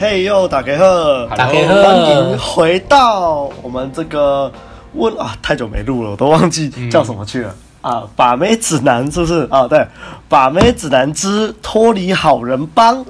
[0.00, 4.50] 嘿呦，大家好，大家好，欢迎回到我们这个
[4.94, 8.04] 问啊，太久没录了，我都忘记叫什么去了、啊。
[8.14, 9.66] 把妹指南是不是啊？
[9.66, 9.84] 对，
[10.28, 13.04] 把妹指南之脱离好人帮，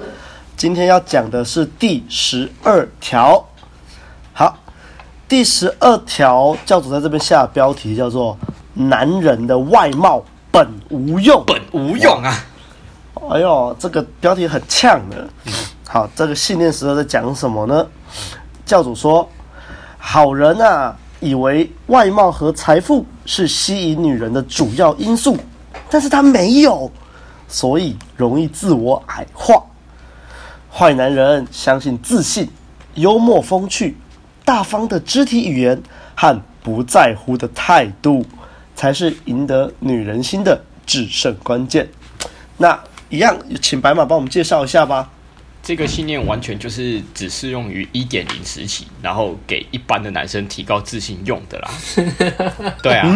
[0.57, 3.47] 今天要讲的是第十二条。
[4.33, 4.57] 好，
[5.29, 8.34] 第十二条教主在这边下的标题叫做
[8.73, 12.34] “男人的外貌本无用，本无用啊”。
[13.29, 15.29] 哎呦，这个标题很呛的。
[15.91, 17.87] 好，这个信念石头在讲什么呢？
[18.66, 19.27] 教主说，
[19.96, 25.38] 好人啊，以为外貌和财富是吸引女人的主要因素，
[25.88, 26.93] 但是他没有，
[27.48, 29.65] 所以容易自我矮化。
[30.70, 32.46] 坏男人相信自信、
[32.96, 33.96] 幽默风趣、
[34.45, 35.82] 大方的肢体语言
[36.15, 38.23] 和不在乎的态度，
[38.77, 41.88] 才是赢得女人心的制胜关键。
[42.59, 45.09] 那一样，请白马帮我们介绍一下吧。
[45.69, 51.71] 这个信念完全就是只适用于一点零时期，然后给一般的男生提高自信用的啦。
[52.83, 53.07] 对啊，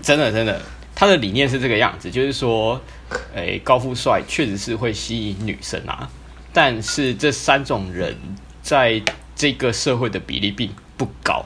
[0.00, 0.62] 真的真的，
[0.94, 2.80] 他的理念是这个样子，就是说，
[3.34, 6.08] 诶，高富帅确实是会吸引女生啊，
[6.54, 8.16] 但是这三种人
[8.62, 9.02] 在
[9.36, 11.44] 这个社会的比例并不高，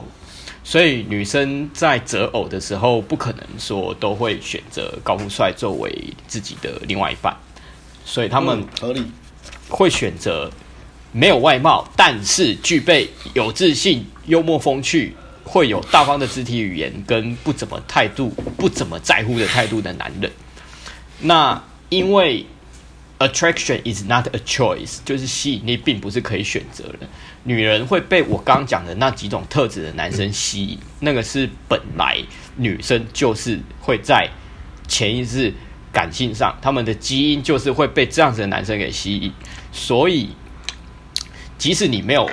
[0.63, 5.93] 所以女生在择偶的时候，不可能说都会选择高富帅作为
[6.27, 7.35] 自己的另外一半，
[8.05, 9.03] 所以他们合理。
[9.73, 10.49] 会选择
[11.11, 20.31] 没有外貌，但是具备有自信、幽默风趣、会有大方的肢体语言跟不怎么态度、不怎么在乎的态度的男人。
[21.21, 22.45] 那因为
[23.17, 27.07] attraction is not a choice，就是吸引力并不是可以选择的。
[27.43, 32.17] 女人会被我刚刚讲的那几种特质的男生吸引，那个是本来
[32.55, 34.29] 女生就是会在
[34.87, 35.53] 潜意识
[35.93, 39.31] 感性上，他们的基因就是会被这样子的男生给吸引。
[39.71, 40.29] 所以，
[41.57, 42.29] 即使你没有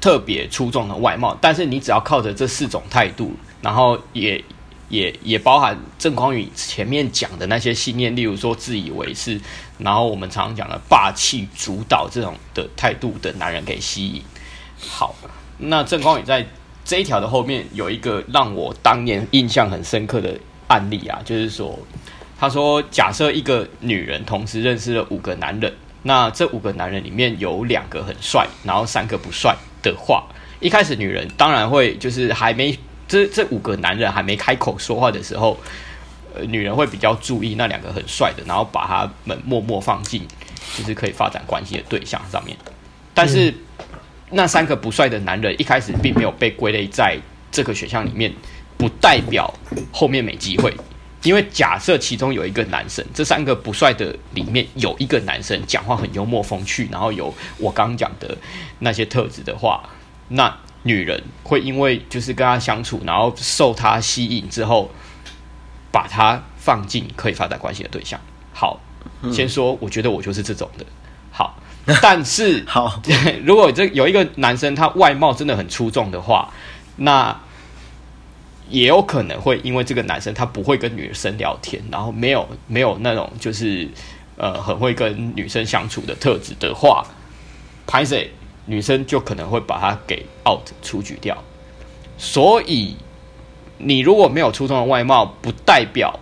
[0.00, 4.44] 特别出众的外貌，但是你只要靠着这四种态度，然后也
[4.88, 9.40] 也也包含郑匡宇前面讲的那些信念，例如说自以为是，
[9.78, 14.22] 然后我们常常讲的霸气主导这种的态度的男人给吸引。
[14.80, 15.14] 好，
[15.58, 16.46] 那郑匡宇在
[16.84, 20.38] 这一条的后面有一个让我当年印象很深刻的
[20.68, 21.78] 案例啊，就是说，
[22.38, 25.72] 他说假设一个女人同时认识了五个男人。
[26.04, 30.24] 那这五个男人里面有两个很帅，然后三个不帅的话，
[30.60, 32.78] 一开始女人当然会就是还没
[33.08, 35.58] 这这五个男人还没开口说话的时候，
[36.32, 40.22] 呃，女人会比较注意那两个很帅的，然后把他们默默放进
[40.76, 42.56] 就是可以发展关系的对象上面。
[43.12, 43.52] 但是
[44.30, 47.18] 那三个不帅的男人一开始并没有被归类在
[47.50, 48.32] 这个选项里面，
[48.78, 49.52] 不代表
[49.90, 50.72] 后面没机会。
[51.24, 58.38] 因为假设其中有一个男生，这三个不帅的里面有一个男生讲话很幽默风趣，然后有我刚刚讲的
[58.78, 59.82] 那些特质的话，
[60.28, 64.90] 那女人会因为就是跟他相处，然后受他吸引之后，
[65.90, 68.20] 把他放进可以发展关系的对象。
[68.52, 68.80] 好，
[69.32, 70.86] 先说，我觉得我就是这种的。
[71.32, 71.60] 好，
[72.00, 73.02] 但是好，
[73.44, 76.52] 如果这有一个男生他外貌真的很出众的话，
[76.96, 77.36] 那。
[78.70, 83.88] 也有可能会因为这个男生他不会跟女生聊天，然后没有没有那种就是
[84.36, 87.06] 呃很会跟女生相处的特质的话，
[87.86, 88.30] 拍谁
[88.66, 91.36] 女生就可能会把他给 out 出局掉。
[92.18, 92.96] 所以
[93.78, 96.18] 你如果没有出众的外貌，不代表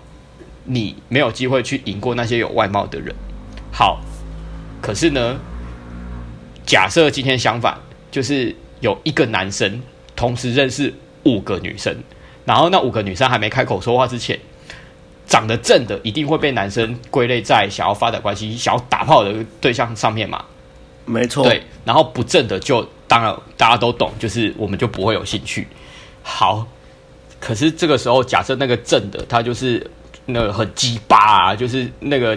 [0.64, 3.14] 你没有机会去赢过那些有外貌的人。
[3.72, 4.00] 好，
[4.80, 5.38] 可是呢，
[6.64, 7.78] 假设今天相反，
[8.10, 9.82] 就是有一个男生
[10.14, 11.96] 同时认识五个女生。
[12.46, 14.40] 然后那五个女生还没开口说话之前，
[15.26, 20.42] 长得正的一定会被男生归类在想要发展关系、想要打炮的对象上面嘛？
[21.04, 21.44] 没错。
[21.44, 25.68] 对，然后不正的就当然大家都懂，就是我们就不会有兴趣。
[26.22, 26.66] 好，
[27.38, 29.90] 可是这个时候假设那个正的他就是。
[30.26, 32.36] 那个很鸡巴啊，就是那个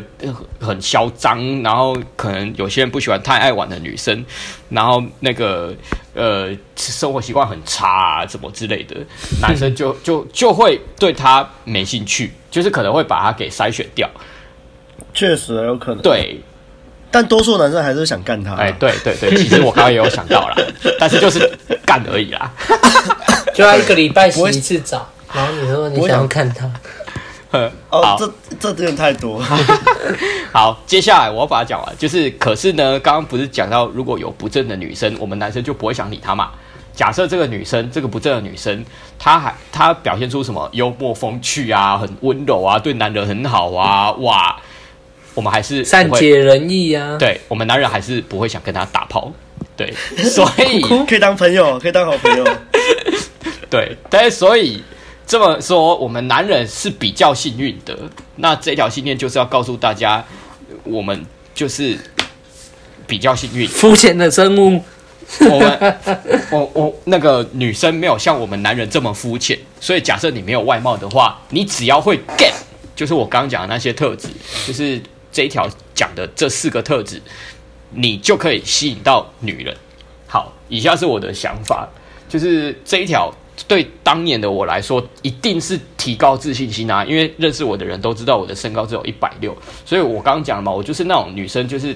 [0.59, 4.23] 很嚣张，然后可能有些人不喜欢太爱玩的女生，
[4.69, 5.73] 然后那个
[6.13, 7.87] 呃生活习惯很差
[8.21, 8.95] 啊，什么之类的，
[9.41, 14.07] 男生就 就就会对他没兴趣，就是可能会把她给筛选掉。
[15.13, 16.01] 确实有可能。
[16.03, 16.39] 对，
[17.09, 18.53] 但多数男生还是想干他。
[18.53, 20.55] 哎，对对对，其实我刚刚也有想到啦，
[20.99, 21.39] 但是就是
[21.83, 22.53] 干而已啦，
[23.55, 26.69] 就要一个礼拜洗一次澡，然后你说你想要看他。
[27.89, 29.41] 哦，好这这有点太多。
[30.53, 31.95] 好，接下来我要把它讲完。
[31.97, 36.51] 就是，可是呢，刚刚不是讲到，如果有不正的女生，我们男生就不会想理她嘛。
[36.93, 38.83] 假设这个女生，这个不正的女生，
[39.17, 44.55] 她还她表现出什么幽默风趣啊，很温柔啊，对男人很好啊，哇，
[45.33, 47.15] 我们还是善解人意啊。
[47.17, 49.31] 对，我们男人还是不会想跟她打炮。
[49.77, 49.93] 对，
[50.23, 52.45] 所以可以当朋友，可以当好朋友。
[53.69, 54.83] 对，但是所以
[55.29, 57.95] 这么说，我们男人是比较幸运的。
[58.37, 60.25] 那这条信念就是要告诉大家，
[60.83, 61.23] 我们
[61.53, 61.95] 就是
[63.05, 63.67] 比较幸运。
[63.67, 64.83] 肤浅的生物，
[65.41, 65.97] 我们
[66.49, 72.55] 我我那个女生没有像我们男人这么肤浅，所以假设你没有外貌的话，你只要会 get，
[72.95, 74.29] 就是我刚刚讲的那些特质，
[74.65, 74.99] 就是
[75.31, 77.21] 这一条讲的这四个特质，
[77.91, 79.77] 你就可以吸引到女人。
[80.25, 81.87] 好，以下是我的想法，
[82.27, 83.31] 就是这一条。
[83.67, 87.03] 对当年的我来说，一定是提高自信心啊！
[87.05, 91.95] 因为认识我的人都知道我的身高只有一百六，所以我刚刚讲了嘛，我就是那种女生，就是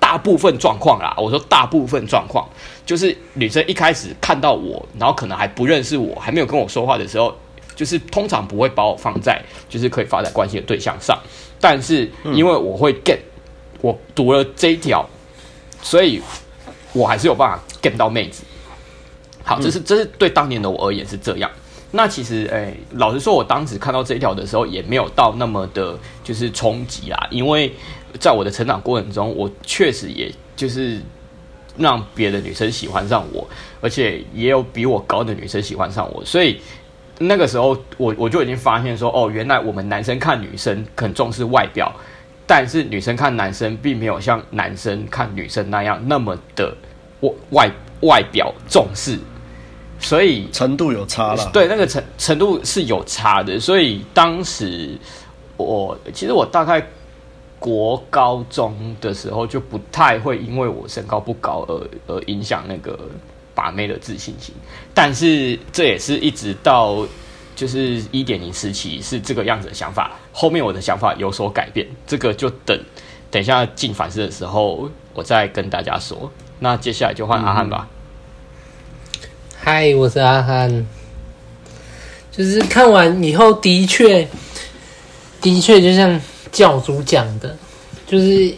[0.00, 1.14] 大部分状况啦。
[1.18, 2.48] 我说大部分状况，
[2.86, 7.34] 就是女生一开始看到我，然后可能还不认识我，还没有跟我说话的时候，
[7.76, 11.18] 就是通常不会把我放在就是可以发展关系的对象上。
[11.60, 13.18] 但是因为我会 get，
[13.80, 15.04] 我读了这一条，
[15.82, 16.22] 所以
[16.92, 18.42] 我还是有办法 get 到妹子。
[19.44, 21.50] 好，这是这是对当年的我而言是这样。
[21.90, 27.26] 那其实，诶、欸，老实说，我当时看到这一条的时候，也没有到那么的，就是冲击啦。
[27.30, 27.72] 因为
[28.20, 31.00] 在我的成长过程中，我确实也就是
[31.78, 33.48] 让别的女生喜欢上我，
[33.80, 36.22] 而且也有比我高的女生喜欢上我。
[36.26, 36.60] 所以
[37.20, 41.90] 那个时候，我我就已经发现说，哦，原来我们男生看女生很重视外表，
[42.46, 46.76] 但是女生看男生并没有像男生看女生那样那么的
[47.20, 47.70] 外外
[48.02, 49.18] 外表重视。
[50.00, 53.58] 所以程度有差了，对，那个程程度是有差的。
[53.58, 54.96] 所以当时
[55.56, 56.80] 我其实我大概
[57.58, 62.96] 国高中的时候就不太会因为我身高不高而而影响那个
[63.56, 64.54] 把妹的自信心。
[64.94, 67.04] 但是这也是一直到
[67.56, 70.12] 就是一点零时期是这个样子的想法。
[70.32, 72.80] 后面我的想法有所改变，这个就等
[73.32, 76.30] 等一下进反思的时候我再跟大家说。
[76.60, 77.88] 那接下来就换阿汉吧。
[77.90, 77.94] 嗯
[79.60, 80.86] 嗨，我是阿汉。
[82.30, 84.26] 就是看完以后，的确，
[85.40, 86.18] 的确就像
[86.52, 87.54] 教主讲的，
[88.06, 88.54] 就是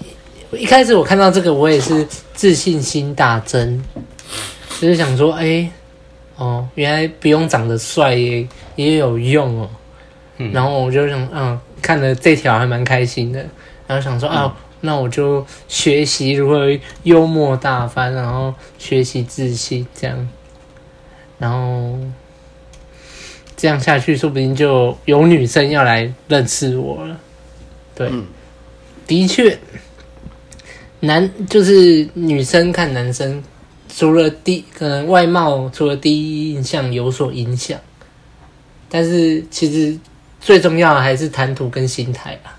[0.52, 3.82] 一开始我看到这个，我也是自信心大增，
[4.79, 5.70] 就是想说，哎、欸，
[6.37, 8.46] 哦，原来不用长得帅也
[8.76, 9.70] 也有用哦。
[10.37, 13.44] 嗯、然后我就想，嗯，看了这条还蛮开心的，
[13.87, 16.67] 然后想说，啊，那我就学习如何
[17.03, 20.29] 幽默大方，然后学习自信这样。
[21.38, 21.99] 然后
[23.56, 27.19] 这样下去，说不定就有女生要来认识我了。
[27.94, 28.27] 对，嗯、
[29.06, 29.59] 的确，
[31.00, 33.43] 男就是女生看男生，
[33.88, 37.79] 除了第可能外貌，除了第一印象有所影响，
[38.88, 39.99] 但是其实
[40.41, 42.59] 最重要的还是谈吐跟心态吧。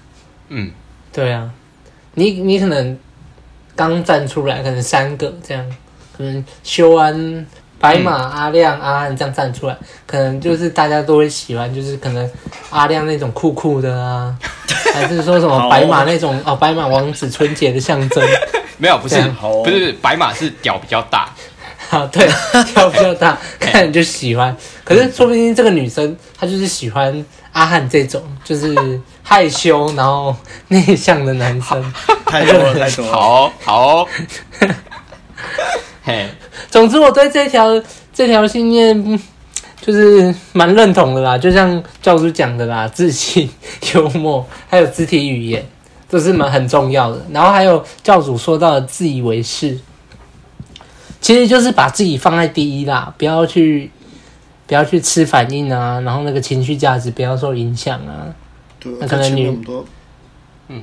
[0.49, 0.71] 嗯，
[1.13, 1.51] 对啊，
[2.13, 2.97] 你你可能
[3.75, 5.65] 刚站出来，可能三个这样，
[6.17, 7.45] 可能修安。
[7.79, 9.75] 白马、阿亮、阿汉这样站出来，
[10.05, 12.29] 可能就是大家都会喜欢，就是可能
[12.69, 14.37] 阿亮那种酷酷的啊，
[14.93, 18.23] 还是说什么白马那种哦，白马王子纯洁的象征？
[18.77, 19.19] 没有，不是，
[19.63, 21.33] 不是白马是屌比较大，
[21.89, 22.29] 啊，对，
[22.75, 24.55] 屌比较大，看你就喜欢。
[24.83, 30.35] 可是说不定这个女生她就是喜欢阿汉这种，就是害羞然后
[30.69, 31.93] 内向的男生，
[32.25, 34.07] 太多了，太多了，好好。
[36.03, 36.29] 嘿，
[36.69, 37.81] 总之我对这条
[38.13, 39.19] 这条信念
[39.79, 43.49] 就是蛮认同的啦，就像教主讲的啦，自信、
[43.93, 45.63] 幽默，还有肢体语言，
[46.09, 47.25] 都是蛮很重要的。
[47.31, 49.77] 然后还有教主说到的自以为是，
[51.19, 53.91] 其实就是把自己放在第一啦，不要去
[54.71, 58.33] 不要去吃反应啊，然后那个情绪价值不要受影响啊。
[58.79, 59.59] 对，那可能女，
[60.69, 60.81] 嗯。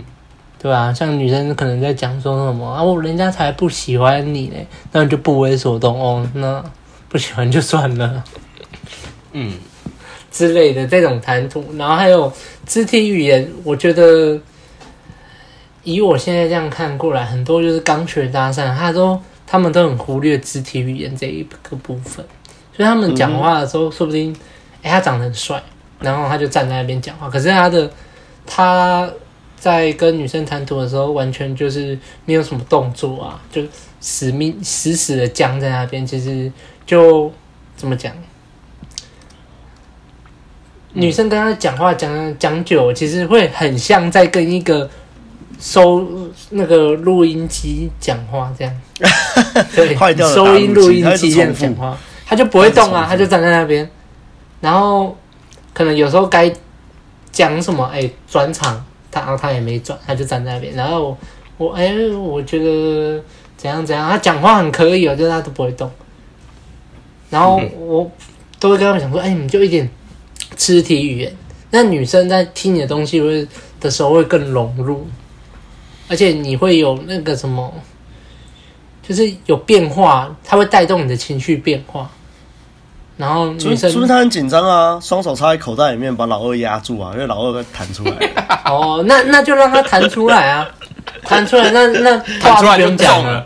[0.60, 0.92] 对啊？
[0.92, 4.56] 像女生可能在讲说什么啊，我人家才不喜欢你呢，
[4.92, 6.28] 那就不为所动哦。
[6.34, 6.62] 那
[7.08, 8.22] 不喜欢就算了，
[9.32, 9.54] 嗯，
[10.30, 12.30] 之类的这种谈吐，然后还有
[12.66, 14.38] 肢体语言，我觉得
[15.82, 22.22] 以我现在这样看过来，很多就是刚学搭讪，他都他们都很忽略肢体语言这一个部分，
[22.78, 24.34] 所以他们讲话的时候，说不定
[24.82, 25.62] 哎、欸，他长得很帅，
[26.00, 27.90] 然后他就站在那边讲话，可是他的
[28.46, 29.06] 他。
[29.60, 33.60] 在跟女生谈吐的时候，完全就是没有什么动作啊，就
[34.00, 36.06] 死命死死的僵在那边。
[36.06, 36.48] 其实
[36.86, 37.28] 就
[37.76, 38.14] 怎么讲，
[40.92, 44.88] 女生跟他讲话讲讲久，其实会很像在跟一个
[45.58, 46.06] 收
[46.50, 48.72] 那个录音机讲话这样。
[49.74, 49.96] 对，
[50.32, 53.88] 收音录音机这样讲话，他就不会动啊，他就站在那边。
[54.60, 55.16] 然后
[55.72, 56.52] 可能有时候该
[57.32, 58.84] 讲什么，哎、欸，转场。
[59.10, 60.74] 他然后他也没转，他就站在那边。
[60.74, 61.16] 然后
[61.56, 63.18] 我哎、欸，我觉得
[63.56, 65.90] 怎样怎样，他讲话很可以哦，就是他都不会动。
[67.30, 68.08] 然后我
[68.60, 69.88] 都会跟他们讲说，哎，你就一点
[70.56, 71.34] 肢体语言，
[71.70, 73.48] 那女生在听你的东西会
[73.80, 75.06] 的时候会更融入，
[76.06, 77.72] 而且你会有那个什么，
[79.02, 82.10] 就是有变化，它会带动你的情绪变化。
[83.18, 84.98] 然后女生是不是他很紧张啊？
[85.02, 88.12] 双手插在口袋里面，把老二压住啊，因为老二会弹出来。
[88.64, 90.64] 哦，那那就让他弹出来啊，
[91.26, 93.44] 弹出来，那那话就不用讲了，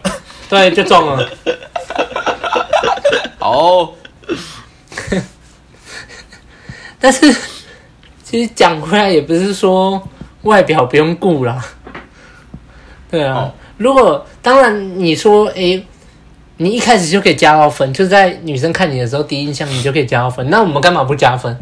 [0.51, 1.27] 对，就中了。
[3.41, 3.91] 哦，
[7.01, 7.35] 但是
[8.23, 10.07] 其实讲回来也不是说
[10.43, 11.65] 外表不用顾啦，
[13.11, 13.37] 对啊。
[13.37, 15.55] 哦、如果当然你说哎。
[15.55, 15.87] 欸
[16.63, 20.49] 你一开始就可以加到分，就在女生看你的时候，第一印象你就可以加到分。
[20.49, 21.61] 那我们干嘛不加分？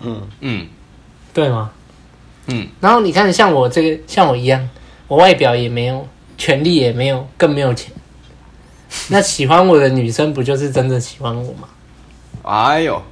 [0.00, 0.66] 嗯嗯，
[1.34, 1.70] 对吗？
[2.46, 2.68] 嗯。
[2.80, 4.68] 然后你看，像我这个，像我一样，
[5.08, 7.92] 我外表也没有，权力也没有，更没有钱。
[9.08, 11.68] 那喜欢我的女生，不就是真的喜欢我吗？
[12.42, 13.02] 哎呦，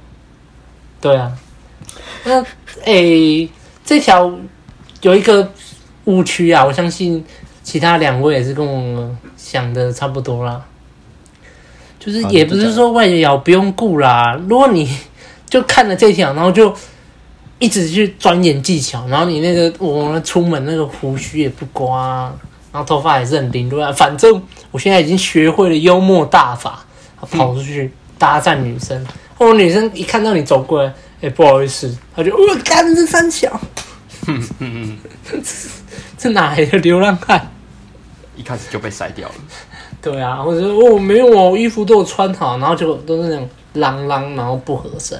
[1.01, 1.37] 对啊。
[2.23, 2.43] 那
[2.85, 3.49] 诶，
[3.83, 4.33] 这条
[5.01, 5.51] 有一个
[6.05, 7.25] 误区啊，我相信。
[7.63, 9.13] 其他两位也是跟我
[9.49, 10.61] 想的差不多啦，
[11.97, 14.37] 就是也不是说外表不用顾啦。
[14.49, 14.97] 如果你
[15.49, 16.75] 就看了这条，然后就
[17.59, 22.23] 一直去钻研技巧，然后你那个我们出门那个胡须也不刮，
[22.73, 23.93] 然后头发也是很凌乱。
[23.93, 26.85] 反正我现在已经学会了幽默大法，
[27.31, 33.57] 跑出去搭讪女生，或者女生一看到你走过来，哎，不好意思，她就我干这三小，
[34.27, 34.97] 嗯嗯
[35.31, 35.41] 嗯，
[36.17, 37.49] 这哪来的流浪汉？
[38.37, 39.35] 一开始就被筛掉了。
[40.01, 45.19] 对啊，或者说哦，没有哦，衣服都有穿好，然后就都是那种啷啷，然后不合身，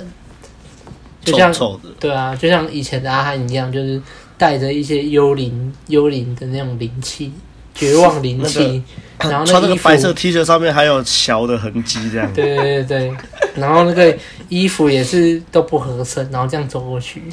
[1.22, 1.96] 就像臭臭的。
[2.00, 4.02] 对啊，就像以前的阿汉一样，就是
[4.38, 7.34] 带着一些幽灵、幽灵的那种灵气，
[7.74, 8.84] 绝望灵气。
[9.20, 12.32] 那个、然后穿那个白色 T 恤上面还有小的痕迹，这样。
[12.34, 13.18] 对对对对，
[13.56, 14.16] 然后那个
[14.48, 17.24] 衣服也是都不合身，然后这样走过去，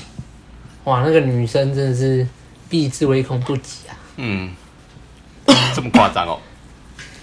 [0.84, 2.26] 哇，那个女生真的是
[2.70, 3.92] 避之唯恐不及啊。
[4.16, 4.50] 嗯。
[5.74, 6.38] 这么夸张哦，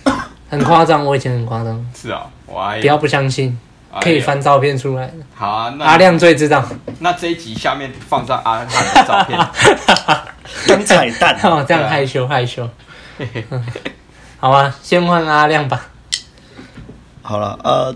[0.49, 1.85] 很夸张，我以前很夸张。
[1.95, 3.57] 是啊，我还不要不相信，
[4.01, 5.11] 可以翻照片出来。
[5.33, 6.63] 好啊，那阿亮最知道。
[6.99, 9.39] 那这一集下面放上阿亮的照片，
[10.67, 11.39] 当彩蛋。
[11.43, 12.69] 哦，这样害羞害羞。
[14.39, 15.87] 好啊，先换阿亮吧。
[17.21, 17.95] 好了，呃，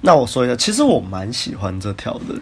[0.00, 2.34] 那我说一下，其实我蛮喜欢这条的，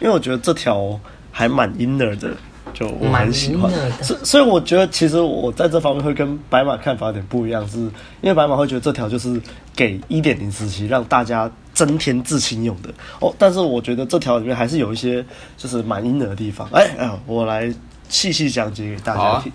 [0.00, 0.98] 因为我觉得这条
[1.32, 2.36] 还蛮 inner 的。
[2.74, 3.72] 就我很喜欢，
[4.02, 7.90] 所所以我觉得其实我在这方面会跟白马看法有点不一样，是因
[8.24, 9.40] 为白马会觉得这条就是
[9.74, 15.24] 给一点零时期让大家增添自信用的哦，但是我觉得这条里面还是有一些
[15.56, 16.68] 就是蛮阴的地方。
[16.72, 17.72] 哎哎，我来
[18.08, 19.52] 细细讲解给大家听，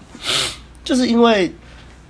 [0.83, 1.53] 就是因为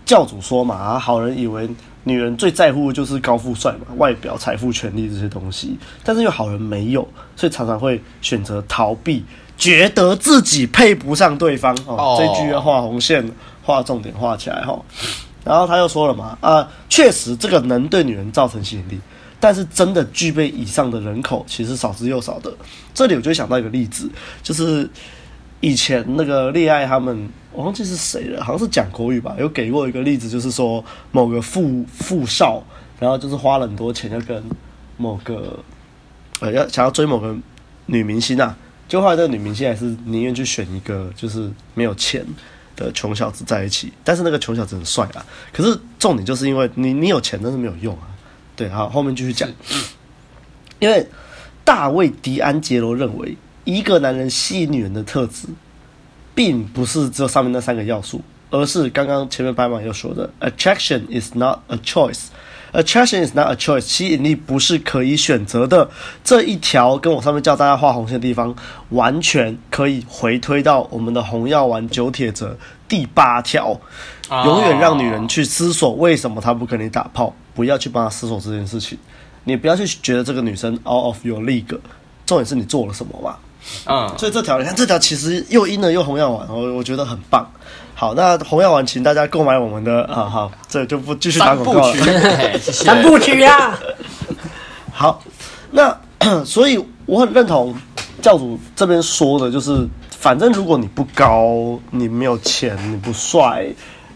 [0.05, 1.69] 教主说嘛，啊，好人以为
[2.03, 9.23] 女人最在乎的就是高富帅嘛，外表、财富、权力这些东西，但是又好人没有，所以常常会选择逃避。
[9.63, 12.19] 觉得自己配不上对方哦，oh.
[12.19, 13.25] 这句要画红线，
[13.63, 14.77] 画重点画起来哈。
[15.45, 18.99] 然后他又说了嘛，啊，确实这个能对女人造成吸引力，
[19.39, 22.53] 但是真的具备以上的人口其实少之又少的。
[22.93, 24.09] 这里我就想到一个例子，
[24.41, 24.89] 就是
[25.61, 32.61] 以前那个恋爱他们，我忘记是谁了，好像是讲国语吧，有给过一个例子，就是说某个富富少，
[32.99, 34.43] 然后就是花了很多钱要跟
[34.97, 35.57] 某个
[36.41, 37.33] 呃要想要追某个
[37.85, 38.57] 女明星啊。
[38.87, 42.25] 就后来，这个女明星还是宁愿去选一个就是没有钱
[42.75, 45.25] 的穷小子在一起，但是那个穷小子很帅啊。
[45.51, 48.07] 可是重点就是因为你你有钱，但是没有用啊。
[48.55, 49.49] 对，好，后面继续讲。
[50.79, 51.07] 因为
[51.63, 55.47] 大卫·迪安杰罗认为，一个男人吸引女人的特质，
[56.35, 58.21] 并不是只有上面那三个要素，
[58.51, 62.25] 而是刚刚前面白马又说的：“Attraction is not a choice。”
[62.73, 65.87] Attraction is not a choice，吸引力不是可以选择的。
[66.23, 68.55] 这一条跟我上面叫大家画红线的地方，
[68.89, 72.57] 完全可以回推到我们的红药丸九铁则
[72.89, 73.79] 第八条，
[74.29, 78.97] 永远让女人去思索为什么她不跟你打炮，不要去帮她思索这件事情。
[79.43, 81.77] 你不要去觉得这个女生 out of your league，
[82.25, 83.39] 重点是你做了什么吧。
[83.85, 87.49] 嗯，所以这条你看，这条其实又阴了又红药丸，我我觉得很棒。
[87.95, 92.59] 好，那红药丸，请大家购买我们的啊，好，这就不继续打广告了。
[92.59, 93.77] 三部曲 呀。
[94.91, 95.23] 好，
[95.71, 95.95] 那
[96.43, 97.73] 所以我很认同
[98.21, 103.67] 教主这边说的，就是反正如果你不高，你没有钱，你不帅，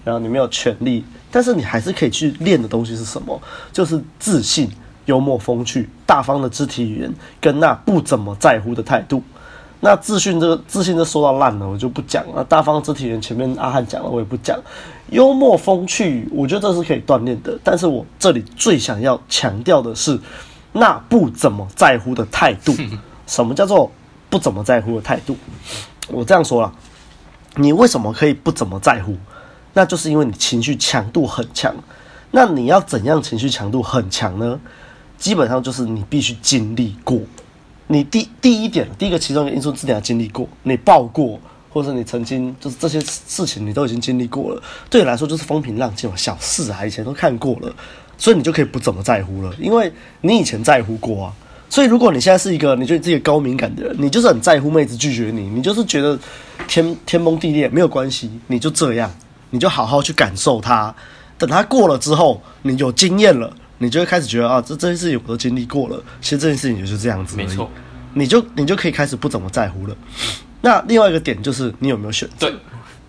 [0.04, 3.40] 然后你没有权利，但是你还是可以去练的东西是什么？
[3.72, 4.70] 就是自信、
[5.06, 9.24] 幽默、风趣、大方的肢体语言，跟那不怎么在乎的态度。
[9.80, 12.44] 那自信这个自信都说到烂了，我就不讲了。
[12.44, 14.60] 大方肢体语言前面阿汉讲了，我也不讲，
[15.12, 17.58] 幽默风趣，我觉得这是可以锻炼的。
[17.64, 20.20] 但是我这里最想要强调的是，
[20.74, 22.74] 那不怎么在乎的态度。
[23.28, 23.92] 什么叫做
[24.30, 25.38] 不怎么在乎的态度？
[26.08, 26.74] 我这样说了，
[27.56, 29.16] 你为什么可以不怎么在乎？
[29.74, 31.76] 那就是因为你情绪强度很强。
[32.32, 34.60] 那你要怎样情绪强度很强呢？
[35.18, 37.20] 基本上就是你必须经历过。
[37.88, 41.40] 你第第一点，第一个其中一个因素，是你要经历过，你爆过，
[41.70, 47.74] 或者你曾经就是这些事情你都已经经历过了，对你来说就是风平浪静嘛，小事啊，以前都看过了，
[48.18, 49.92] 所以你就可以不怎么在乎了，因为
[50.22, 51.34] 你以前在乎过啊。
[51.70, 56.18] 所以如果你现在是一个你觉得自己高敏感的人，你就是很在乎妹子拒绝你，你就是觉得
[56.68, 59.10] 天天崩地裂没有关系，你就这样，
[59.50, 60.94] 你就好好去感受它。
[61.38, 63.54] 等它过了之后，你有经验了。
[63.80, 67.48] 你就会开始觉得啊，这这件事情我都经历过了，其实这件事情也就是这样子而已。
[67.48, 67.70] 没错，
[68.14, 69.96] 你就你就可以开始不怎么在乎了。
[70.62, 72.50] 那另外一个点就是你有没有选择？
[72.50, 72.56] 对，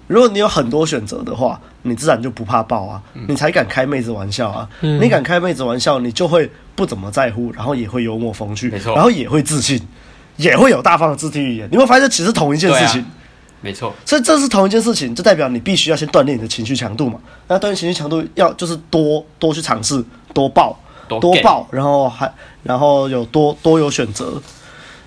[0.06, 4.68] 如果你有很多选择的话，你自然就不怕爆啊，嗯、你才敢开妹子玩笑啊。
[4.82, 9.80] 嗯、你敢开妹子玩笑，你就会不怎么在乎，然后也会幽默风趣，没错，然后也会自信，
[10.37, 11.68] 也会有大方的肢体语言。
[11.72, 13.04] 你会发现，其实同一件事情。
[13.60, 17.18] 没错，所以这是同一件事情，就代表你必须要先锻炼你的情绪强度嘛。
[17.48, 20.04] 那锻炼情绪强度要就是多多去尝试，
[20.38, 20.78] 多报，
[21.09, 24.40] 多报，然后还然后有多多有选择。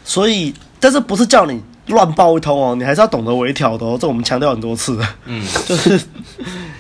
[0.04, 3.98] 所以，但是不是叫你乱报一通哦，你还是要懂得微调的哦。
[3.98, 5.92] 这我们强调很多次，嗯， 就是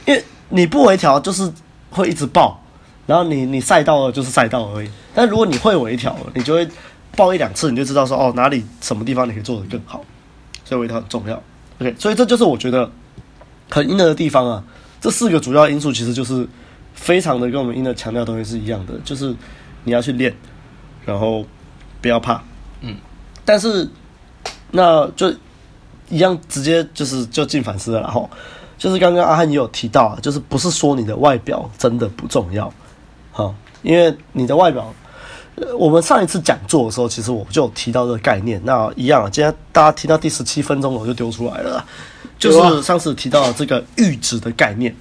[0.05, 1.49] 因为你不微调，就是
[1.91, 2.59] 会一直报，
[3.07, 4.89] 然后你你赛道了就是赛道而已。
[5.15, 6.67] 但如果你会微调，你就会
[7.15, 10.03] 报一两次，你就知道说哦哪里什么地方你可以做得更好。
[10.65, 11.41] 所以微调很重要。
[11.79, 12.91] OK，所以这就是我觉得
[13.69, 14.61] 很婴儿的地方啊。
[14.99, 16.47] 这四个主要因素其实就是
[17.01, 19.35] 非常的跟我们婴儿强调的东西是一样的，就是
[19.83, 20.31] 你要去练，
[21.03, 21.43] 然后
[21.99, 22.41] 不要怕，
[22.81, 22.95] 嗯。
[23.43, 23.89] 但是
[24.69, 25.33] 那就
[26.09, 28.29] 一样，直接就是就进反思了，然后
[28.77, 32.71] 就是刚刚阿汉也有提到啊，就是不是说你的外表真的不重要，
[33.31, 34.93] 好，因为你的外表。
[35.77, 38.59] 我们上一次讲座的时候，其实我就有提到这个概念。
[38.63, 41.85] 那一样，今天大家听到第十七分钟，我就丢出来了，
[42.39, 44.95] 就是上次提到这个阈值的概念。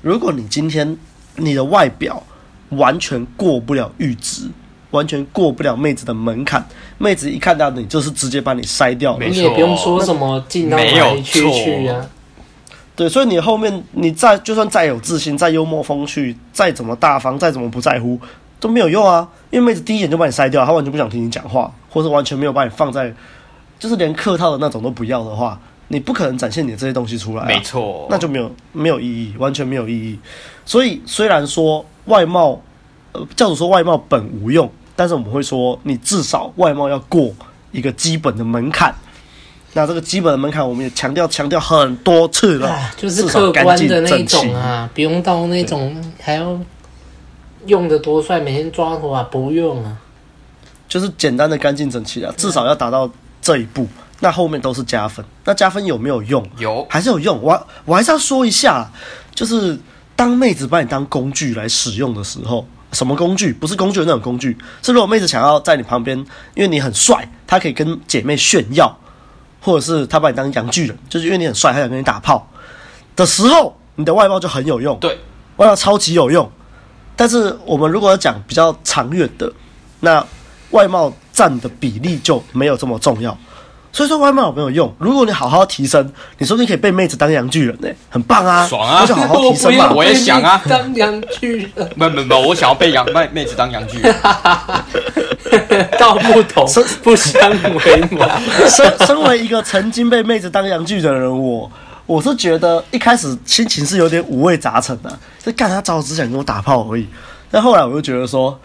[0.00, 0.96] 如果你今天
[1.36, 2.22] 你的外表
[2.70, 4.48] 完全过不了阈值，
[4.90, 6.64] 完全过不了妹子的门槛，
[6.98, 9.18] 妹子一看到你就是直接把你筛掉。
[9.18, 12.06] 你也不用说什么进到哪里去去啊。
[12.94, 18.20] 对，所以你后面你再就算再有自信，再幽默风趣，再怎么大方，再怎么不在乎。
[18.60, 23.12] 都没有用啊，因为妹子第一眼就把你筛掉，她完全不想听你讲话，或是完全没有把你放在，
[23.76, 25.60] 就是连客套的那种都不要的话，
[25.92, 27.46] 你不可能展现你的这些东西出来啊。
[27.46, 30.18] 没错，那就没有没有意义，完全没有意义。
[30.64, 32.60] 所以虽然说外貌，
[33.12, 37.30] 呃，教主说外貌本无用，但是我们会说你至少外貌要过
[37.70, 38.94] 一个基本的门槛。
[39.74, 46.58] 那这个基本的门槛，我们也强调强调很多次了，就是客观的那种啊，不用到那种还要。
[47.66, 49.96] 用的多帅，每天抓头啊，不用啊，
[50.88, 53.08] 就是简单的干净整齐啊，至少要达到
[53.40, 53.86] 这一步，
[54.22, 55.24] 那后面都是加分。
[55.44, 56.48] 那加分有没有用？
[56.56, 57.42] 有，还是有用。
[57.42, 58.88] 我我还是要说一下，
[59.34, 59.76] 就是
[60.14, 63.52] 当妹子把你当工具来使用的时候，什么工具？
[63.52, 66.16] 不是工具的那种工具，是如果妹子想要在你旁边，
[66.54, 68.96] 因为你很帅，她可以跟姐妹炫耀，
[69.60, 72.48] 或者是她把你当洋巨人，就是因为你很帅，她想跟你打炮
[73.16, 74.96] 的时候，你的外貌就很有用。
[75.00, 75.18] 对，
[75.56, 76.48] 外貌超级有用。
[77.16, 79.52] 但是我们如果要讲比较长远的，
[79.98, 80.24] 那
[80.70, 83.36] 外貌占的比例就没有这么重要。
[83.92, 84.92] 所以说外貌有没有用？
[84.98, 88.66] 如果你好好提升，你说不定可以被妹子当洋巨人呢，很棒啊！
[88.66, 89.00] 爽啊！
[89.00, 89.92] 那就好好 提升嘛。
[89.92, 91.88] 我也想啊，当洋巨人。
[91.98, 94.14] 不不不，我想要被洋妹妹子当洋巨人。
[95.98, 96.66] 道不同
[97.02, 98.26] 不相为谋。
[98.68, 101.70] 身身为一个曾经被妹子当阳具的人，我。
[102.04, 107.06] 我是觉得一开始心情是有点五味杂陈的，就干他早只想跟我打炮而已。
[107.48, 108.58] 但后来我就觉得说，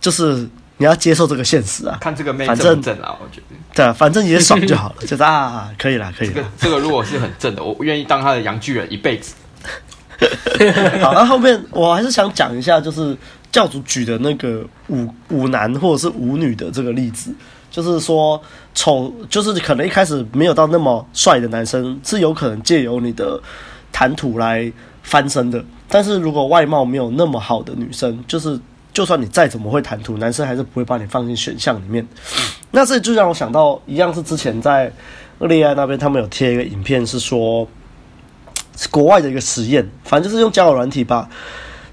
[0.00, 0.46] 就是
[0.80, 6.34] 你要接受这个现实啊，看这个妹正不正啊，我觉得对啊，反正也爽就好了，就是啊，可以了， 可以了。
[6.34, 9.34] 这个这个如果是很正的，我愿意当他的阳具人一辈子。
[11.02, 13.14] 好，那后面我还是想讲一下，就是
[13.52, 17.30] 教主举的那个舞舞男或者是舞女的这个例子。
[17.70, 18.42] 就是说，
[18.74, 23.38] 丑就是可能一开始没有到那么帅的男生，是有可能借由你的
[23.92, 25.62] 谈吐来翻身的。
[25.88, 28.58] 但是如果外貌没有那么好的女生，就是
[29.00, 32.06] 就算你再怎么会谈吐，男生还是不会把你放进选项里面。
[32.70, 34.92] 那这就让我想到，一样是之前在
[35.38, 37.66] 恋爱那边，他们有贴一个影片，是说
[38.76, 41.26] 是国外的一个实验，反正就是用交友软体把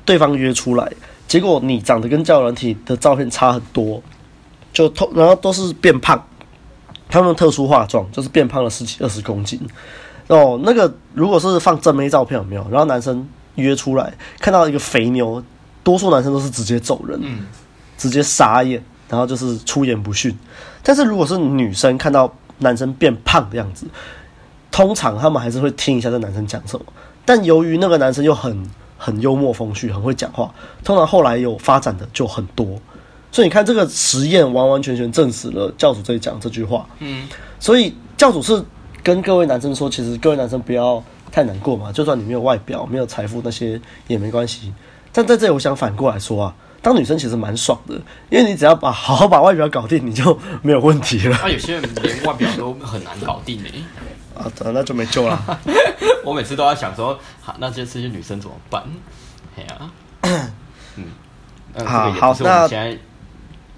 [0.03, 0.91] 对方约出来，
[1.29, 4.03] 结果你长得跟交友软体的照片差很多。
[4.73, 6.21] 就透，然后都是变胖，
[7.07, 9.57] 他们特殊化妆，就是变胖了十几二十公斤。
[10.27, 12.67] 哦，那个如果是放正妹照片有没有？
[12.69, 15.41] 然后男生约出来，看到一个肥牛，
[15.87, 17.45] 多数男生都是直接走人，嗯，
[17.97, 20.37] 直接傻眼，然后就是出言不逊。
[20.83, 23.87] 但是如果是女生看到男生变胖的样子，
[24.69, 26.85] 通常他们还是会听一下这男生讲什么。
[27.23, 32.67] 但由于那个男生又很很幽默风趣，很会讲话，通常后来有发展的就很多。
[33.31, 36.85] 所以你看，这个实验完完全全证实了教主这里讲这句话。
[36.99, 37.29] 嗯，
[37.61, 38.61] 所以教主是
[39.01, 44.73] 跟各位男生说，其实各位男生不要太难过嘛，就算你没有外表、没有财富那些也没关系。
[45.17, 47.95] 但在这里，我想反过来说啊，当女生其实蛮爽的，
[48.29, 51.35] 因为你只要把好好把外表搞定，你就没有问题了。
[51.41, 53.69] 那、啊、有些人连外表都很难搞定呢、
[54.35, 55.59] 欸，啊，那就没救了。
[56.23, 58.83] 我每次都在想说，好，那这些女生怎么办？
[59.57, 59.89] 哎呀、
[60.21, 60.51] 啊，
[60.97, 62.97] 嗯，好好，那现在。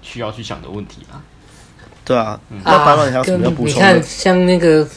[0.02, 1.20] 需要去想的问题啊，
[2.06, 3.86] 对啊，嗯、那白老你还有什么要补充的？
[3.88, 4.88] 你看，像那个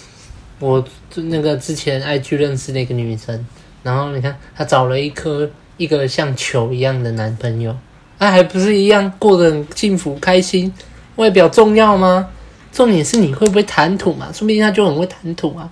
[0.60, 0.82] 我
[1.16, 3.46] 那个之前 IG 认识那个女生，
[3.84, 7.76] 然后你看她找了一颗一个像球一样的男朋友，
[8.20, 10.74] 那、啊、还不是一样过得很幸福开心？
[11.16, 12.28] 外表重要吗？
[12.72, 14.28] 重点是你会不会谈吐嘛？
[14.34, 15.70] 说不定他就很会谈吐啊。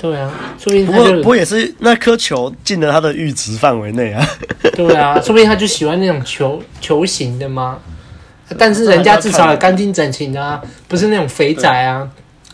[0.00, 4.26] 对啊，说不定他就不过也是那颗球进了他的阈值范围内啊。
[4.74, 7.78] 对啊，说不定他就喜欢那种球球形的嘛？
[8.56, 12.10] 但是人家至少也干净整齐的啊，不是那种肥仔啊，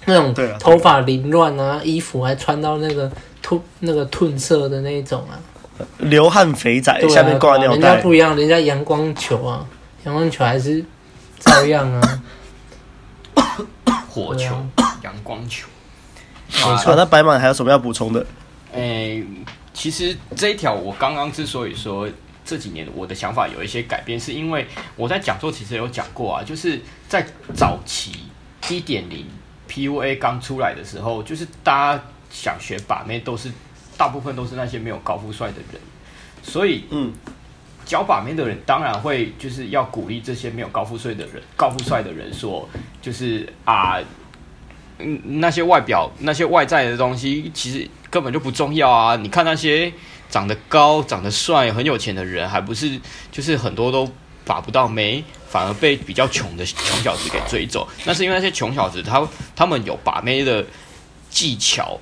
[0.07, 3.09] 那种头发凌乱啊，衣服还穿到那个
[3.45, 5.39] 褪那个褪色的那一种啊，
[5.99, 7.73] 流汗肥仔，啊，下面挂尿袋。
[7.73, 9.67] 人家不一样，人家阳光球啊，
[10.05, 10.85] 阳光球还是
[11.41, 12.23] 照样啊，
[14.09, 14.57] 火球，
[15.03, 15.67] 阳光球。
[16.49, 18.25] 没错，那白马还有什么要补充的？
[18.73, 19.25] 诶、欸，
[19.75, 22.09] 其实这一条我刚刚之所以说。
[22.49, 28.13] 这几年我的想法有一些改变，是因为我在讲座其实有讲过啊，就是在早期
[28.69, 29.27] 一点零
[29.69, 33.51] PUA 刚出来的时候，就是大家想学把妹都是
[33.97, 35.81] 大部分都是那些没有高富帅的人，
[36.43, 37.13] 所以嗯，
[37.85, 42.69] 教把妹的人当然会就是要鼓励这些没有高富帅的人，高富帅的人说，
[43.01, 43.99] 就是啊，
[44.99, 49.93] 嗯，那些外表那些外在的东西其实根本就不重要啊，你看那些。
[50.29, 54.11] 长得高、长得帅、很有钱的人，还不是就是很多都
[54.45, 57.87] 把不到妹，反而被比较穷的穷小子给追走。
[58.05, 60.67] 那是因为那些穷小子他他们有把妹的
[61.31, 61.97] 技巧，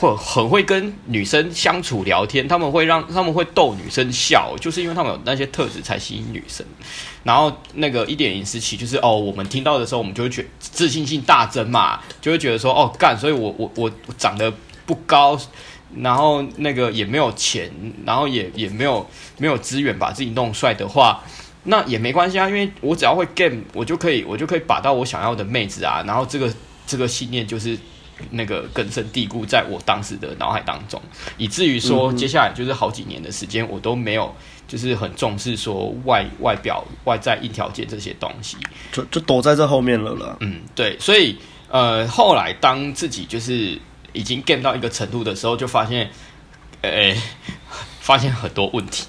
[0.00, 6.64] 会很会跟女生相处聊天，他们会让他们会逗女生笑，就是因为他们有那些特质才吸引女生。
[7.22, 14.50] 然后那个一点零时期，就是哦，我们听到的时候，我们就会觉自信心大增嘛，就会觉得说哦干，所以我我我长得
[14.86, 15.38] 不高。
[15.96, 17.68] 然后那个也没有钱，
[18.06, 19.04] 然后也也没有
[19.38, 21.20] 没有资源把自己弄帅的话，
[21.64, 26.00] 那也没关系啊，因为我只要会 game，我就可以我就可以把到我想要的妹子啊。
[26.06, 26.48] 然后这个
[26.86, 27.76] 这个信念就是
[28.30, 31.00] 那个根深蒂固在我当时的脑海当中，
[31.36, 34.34] 以至于说接下来就是好几年的时间，我都没有
[34.68, 38.56] 就是很重视说外外表外在硬条件这些东西，
[38.92, 40.36] 就就躲在这后面了了。
[40.40, 41.36] 嗯，对，所以
[41.68, 43.78] 呃后来当自己就是。
[44.12, 46.10] 已经 game 到一个程度的时候，就发现，
[46.80, 47.22] 呃、欸，
[48.02, 49.06] 发现很多问题，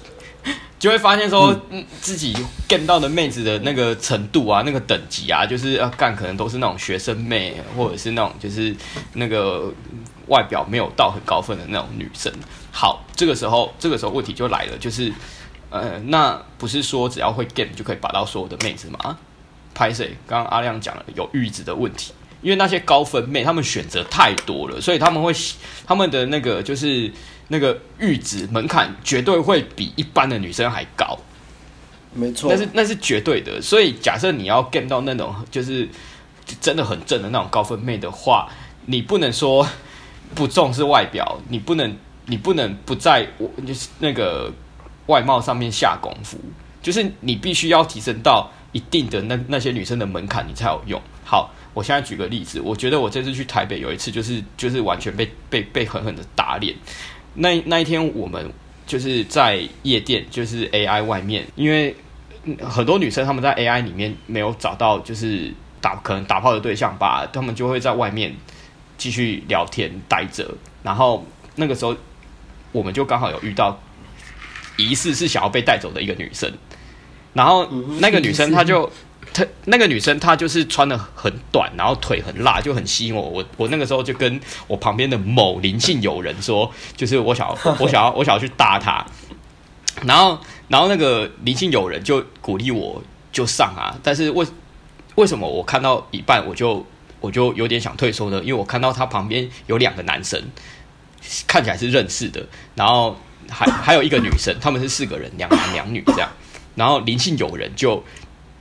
[0.82, 2.34] 就会发现说，嗯，自己
[2.68, 8.74] game 到的妹子的那个程度啊，那个等级啊，就是要干，可能都是那种学生妹，或者是那种就是
[9.12, 9.72] 那个
[10.26, 12.32] 外表没有到很高分的那种女生。
[12.72, 15.12] 好，这个时候，这个时候问题就来了，就是，
[15.70, 19.16] 呃，那不是说只要会 game 就可以把到所有的妹子吗？
[19.72, 20.16] 拍谁？
[20.26, 22.12] 刚刚阿亮讲了有阈值的问题。
[22.40, 25.32] 因为那些高分妹，她们选择太多了，所以他们会，
[25.86, 27.08] 他们的那个就是
[27.48, 31.18] 那个阈值门槛绝对会比一般的女生还高，
[32.14, 33.60] 没错，那是那是绝对的。
[33.60, 35.88] 所以假设你要 get 到那种就是
[36.60, 38.48] 真的很正的那种高分妹的话，
[38.86, 39.68] 你不能说
[40.34, 44.50] 不重视外表，你不能你不能不在我就是那个
[45.06, 46.38] 外貌上面下功夫，
[46.82, 51.00] 就是你必须要提升到一定的那那些女生的门槛，你才有用。
[51.24, 51.52] 好。
[51.74, 56.76] 我现在举个例子，我觉得我这次去台北有一次，就是就是完全被被被狠狠的打脸。
[57.34, 58.52] 那那一天我们
[58.86, 61.94] 就是在夜店，就是 AI 外面，因为
[62.60, 68.34] 很多女生她们在 AI 里面没有找到就是打可能打炮的对象吧，她们就会在外面
[68.98, 70.48] 继续聊天待着。
[70.82, 71.96] 然后那个时候
[72.72, 73.78] 我们就刚好有遇到
[74.76, 76.52] 疑似是想要被带走的一个女生，
[77.32, 77.66] 然后
[78.00, 78.90] 那个女生她就。
[79.32, 83.22] 她那个女生，她就是穿得很短，然后腿很辣，就很吸引我。
[83.22, 89.04] 我我那个时候就跟我旁边的某林姓友人说，就是我想要， 我想要，我想要去搭她。
[90.04, 93.94] 然后，然后那个林姓友人就鼓励我，就上啊。
[94.02, 94.44] 但是为
[95.14, 96.84] 为什么我看到一半，我就
[97.20, 98.40] 我就有点想退缩呢？
[98.40, 100.42] 因为我看到她旁边有两个男生，
[101.46, 102.44] 看起来是认识的。
[102.74, 103.16] 然后
[103.48, 106.28] 还还有一个女生，他们是四个人，两男两女这样。
[106.74, 108.02] 然后林姓友人就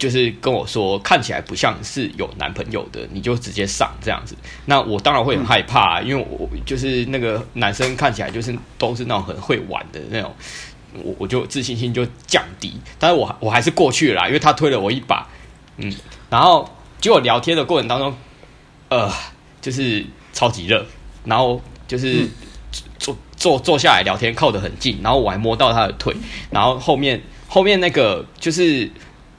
[0.02, 4.36] 就是跟我说，看起来不像是有男朋友的，你就直接上这样子。
[4.66, 10.34] 那我当然会很害怕啊，因为我就是那个男生看起来就是都是那种很会玩的那种，
[11.04, 12.74] 我我就自信心就降低。
[12.98, 15.28] 但是我我还是过去了啦，因为他推了我一把，
[15.78, 15.94] 嗯，
[16.32, 16.68] 然后
[17.00, 18.12] 结果聊天的过程当中，
[18.90, 19.08] 呃，
[19.62, 20.84] 就是超级热，
[21.26, 22.28] 然后就是
[22.98, 26.16] 坐坐坐下来聊天，靠得很近，然后我还摸到他的腿，
[26.50, 27.22] 然后后面。
[27.54, 28.90] 后面那个就是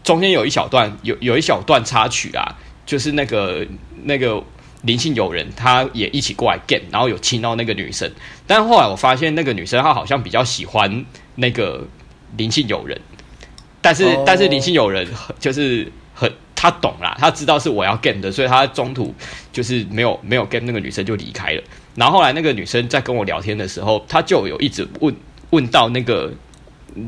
[0.02, 3.66] 中间有一小段有有一小段插曲啊，就是那个
[4.04, 4.42] 那个
[4.82, 8.10] 灵性友人他也一起过来 game，然后有亲到那个女生，
[8.46, 11.04] 但后来我发现那个女生她好像比较喜欢
[11.36, 11.86] 那个
[12.36, 13.00] 灵性友人，
[13.80, 14.24] 但是、oh.
[14.26, 15.06] 但是灵性友人
[15.38, 19.14] 就是很他懂啦，他知道是我要 game 的，所以他中途
[19.52, 21.62] 就是没有没有 game 那个女生就离开了。
[21.94, 25.14] 然后后来那个女生在跟我聊天的时候，她就有一直问
[25.50, 26.32] 问到那个。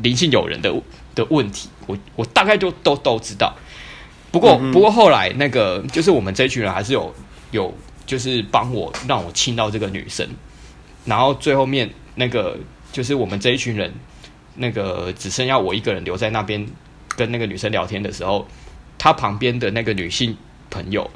[0.02, 0.74] 灵性友人的
[1.14, 3.54] 的问题，我我大概就都都知道。
[4.30, 7.14] 不过、嗯、不过后来那个就是我们这群人还是有
[7.52, 7.72] 有
[8.04, 10.28] 就是帮我让我亲到这个女生，
[11.04, 12.58] 然后最后面那个
[12.92, 13.92] 就是我们这一群人
[14.56, 16.66] 那个只剩下我一个人留在那边
[17.16, 18.46] 跟那个女生聊天的时候，
[18.98, 20.36] 她旁边的那个女性
[20.70, 21.10] 朋友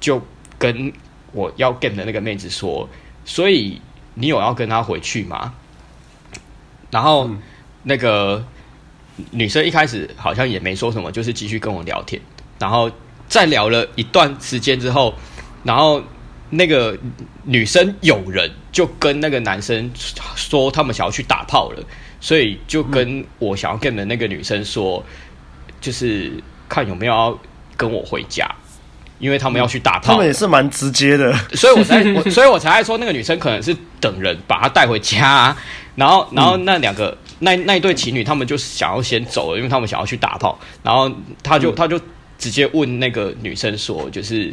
[0.00, 0.20] 就
[0.58, 0.92] 跟
[1.32, 2.88] 我要 game 的那个妹子说
[3.24, 3.80] ：“所以
[4.14, 5.54] 你有要跟她回去吗？”
[6.90, 7.28] 然后。
[7.28, 7.42] 嗯
[7.86, 8.42] 那个
[9.30, 12.20] 女生一开始好像也没说什么，就是继续跟我聊天。
[12.58, 12.90] 然后
[13.28, 15.14] 再聊了一段时间之后，
[15.64, 16.02] 然后
[16.50, 16.96] 那个
[17.44, 19.90] 女生有人就跟那个男生
[20.36, 21.82] 说，他们想要去打炮了，
[22.20, 25.04] 所以就跟我想要跟的那个女生说，
[25.80, 26.32] 就是
[26.68, 27.38] 看有没有要
[27.76, 28.48] 跟我回家，
[29.18, 30.12] 因为他们要去打炮。
[30.12, 35.56] 他们也是蛮直接的，所以我才我所以我才爱说那个女生可能是等人把她带回家，
[35.96, 37.16] 然后然后那两个。
[37.40, 40.58] 那那一对情侣，他们就想要先走了，因为他们想要去打炮。
[40.82, 41.10] 然后
[41.42, 42.00] 他就他就
[42.38, 44.52] 直接问那个女生说，就是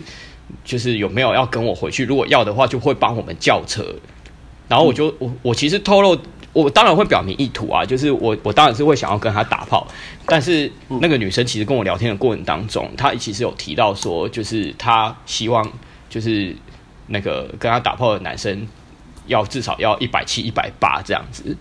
[0.64, 2.06] 就是有没有要跟我回去？
[2.06, 3.86] 如果要的话，就会帮我们叫车。
[4.68, 6.18] 然后我就我我其实透露，
[6.54, 9.86] 我当然会表明意图啊，就是我我当然是会想要跟他打炮。
[10.26, 15.70] 但是那个女生其实跟我聊天的过程当中，她其实有提到说，就是她希望
[16.10, 16.56] 就是
[17.08, 18.66] 那个跟她打炮的男生
[19.28, 21.58] 要至少要一百七、一百八这样子。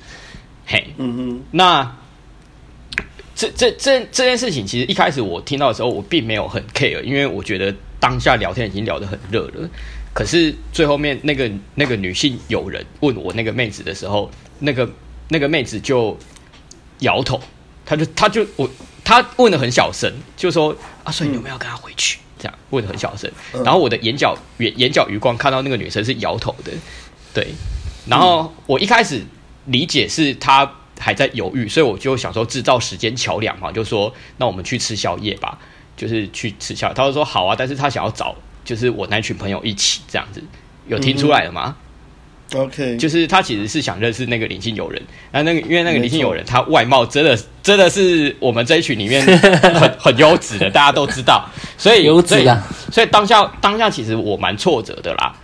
[0.72, 1.96] 嘿，嗯哼，那
[3.34, 9.68] 这这这这件事情，其实一开始我听到的时候，我并没有很 care，因为我觉得当下聊天已经聊得很热了。
[10.14, 14.30] 可是最后面那个那个女性友人问我那个妹子的时候，
[14.60, 14.88] 那个
[15.28, 16.16] 那个妹子就
[17.00, 17.40] 摇头，
[17.84, 18.70] 她就她就我
[19.02, 22.20] 她问的很小声，就说啊，所以你有没有跟她回去？
[22.38, 23.28] 这样问的很小声，
[23.64, 26.70] 然后我的眼角眼眼角余光看到那个女生是摇头的，
[27.34, 27.48] 对，
[28.06, 29.20] 然后我一开始。
[29.66, 35.58] 理解是他还在犹豫，所以我就想说制造时间桥梁嘛，就说那我们去吃宵夜吧，
[35.96, 36.94] 就是去吃宵夜。
[36.94, 40.42] 他就说好啊，但是他想要找就是我那群朋友一起这样子，
[40.88, 41.76] 有听出来了吗？
[42.52, 45.00] 嗯，OK，就是他其实是想认识那个林姓友人，
[45.32, 55.34] 那那个因为那个林姓友人他外貌真的真的是我们这一群里面很很优质的，大家都知道，所以优质的，所以当下当下其实我蛮挫折的啦，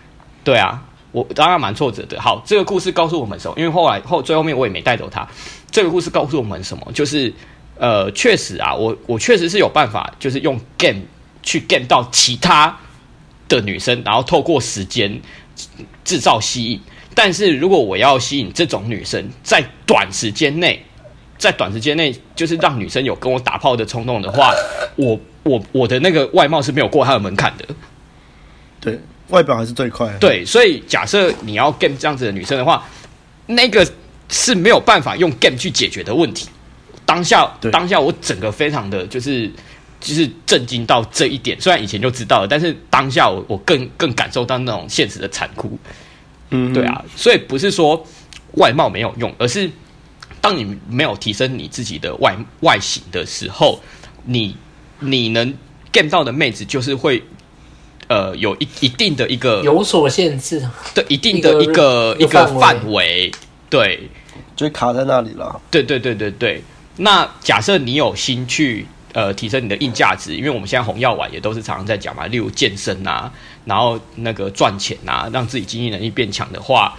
[0.44, 0.82] 对啊。
[1.16, 2.20] 我当然蛮挫折的。
[2.20, 3.54] 好，这个故事告诉我们什么？
[3.56, 5.26] 因为后来后最后面我也没带走他。
[5.70, 6.86] 这个故事告诉我们什么？
[6.92, 7.32] 就是
[7.78, 11.00] 呃，确实啊，我我确实是有办法，就是用 game
[11.42, 12.76] 去 game 到其他
[13.48, 15.18] 的女生，然后透过时间
[16.04, 16.78] 制造吸引。
[17.14, 20.84] 但是如果我要吸引这种女生，在短时间内，
[21.38, 24.52] 在短时间内就是让女生有跟我打炮的冲动的话，
[24.96, 27.64] 我我我的那个外貌是没有过她的门槛的。
[28.80, 29.00] 对。
[29.28, 30.12] 外表还是最快。
[30.20, 32.86] 对，所以假设你要 game 这样子的女生的话，
[33.46, 33.84] 那个
[34.28, 36.48] 是没有办法用 game 去解决的问题。
[37.04, 39.50] 当下，当下我整个非常的就是
[40.00, 41.60] 就是震惊到这一点。
[41.60, 45.78] 虽然以前就知道了，但是当下我我更更感受到那种现实的残酷。
[46.50, 48.06] 嗯，对啊，所以不是说
[48.52, 49.70] 外貌没有用，而是
[50.40, 53.80] 当你没有提升你自己的外外形的时候，
[54.24, 54.56] 你
[55.00, 55.54] 你能
[55.92, 57.22] game 到的妹子就是会。
[58.08, 60.62] 呃，有一一定的一个有所限制，
[60.94, 63.32] 对，一定的一个一个范围，
[63.68, 64.08] 对，
[64.54, 65.60] 就卡在那里了。
[65.70, 66.62] 对对对对对。
[66.98, 73.28] 那假设你有心去呃提升你的硬价值，因为我们现在红药丸也都是常常在讲嘛，例如健身啊，
[73.64, 76.96] 然后那个赚钱啊，让自己经济能力变强的话，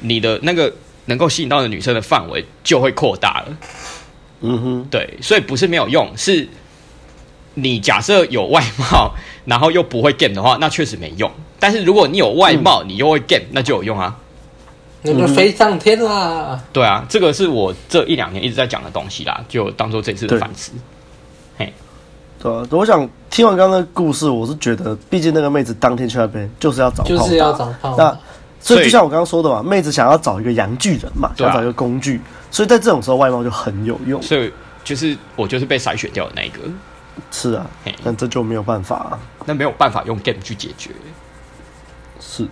[0.00, 0.74] 你的那个
[1.06, 3.56] 能够吸引到的女生的范围就会扩大了。
[4.40, 6.48] 嗯哼，对，所以不是没有用，是。
[7.60, 9.12] 你假设有外貌，
[9.48, 11.30] 然后又不会 game 的话，那确实没用。
[11.58, 14.14] 但是如果你有外貌，你又会 game，那就有用啊。
[15.00, 16.60] 那就飞上天啦。
[16.70, 20.72] 对啊，这个是我这一两年一直在讲的东西啦，就当做这次的反思。
[21.56, 21.72] 嘿，
[22.42, 27.94] 对啊，我想听完刚刚的故事，我是觉得，毕竟那个妹子当天去那边就是要找炮，就是要找炮。
[27.96, 28.14] 那
[28.60, 34.20] 所以就像我刚刚说的嘛，妹子想要找一个洋巨人嘛，想要找一个工具，所以在这种时候外貌就很有用。
[34.20, 34.52] 所以
[34.84, 36.58] 就是我就是被筛选掉的那一个。
[37.30, 37.66] 是啊，
[38.04, 40.90] 但这就没有办法啊，那没有办法用 game 去解决。
[42.20, 42.46] 是，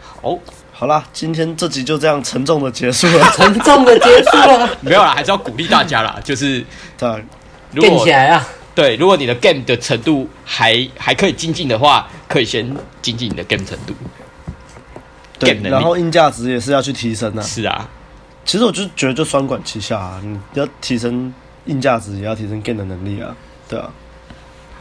[0.00, 0.38] 好，
[0.72, 4.68] 好啦，今天这集就这样沉重的结束了， 沉重的结束了。
[4.80, 6.64] 没有啦，还是要鼓励大家啦， 就是
[6.98, 7.24] 对，
[7.72, 13.94] 如果起来啊，对，如果你的 game 的程度还还可以精进的话，可以先精进你的 game 程度。
[15.38, 17.42] 对，然后硬价值也是要去提升的。
[17.42, 17.88] 是啊，
[18.44, 21.32] 其实我就觉得就双管齐下啊，你要提升
[21.66, 23.34] 硬价值，也要提升 game 的能力啊。
[23.68, 23.90] 对啊，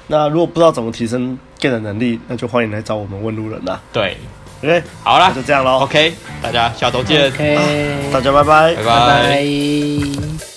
[0.08, 3.82] 那如果不知道怎么提升 game 的能力，那就欢迎来找我们问路人啦。
[3.91, 4.17] 对
[4.62, 5.80] ，OK，好啦，就这样喽。
[5.80, 7.28] OK，大家下周见。
[7.28, 10.55] OK，大家拜拜，拜拜。